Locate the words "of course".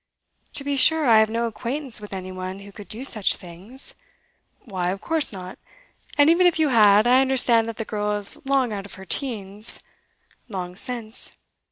4.89-5.31